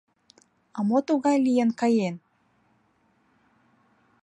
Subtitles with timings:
[0.77, 2.15] —А мо тугай лийын каен?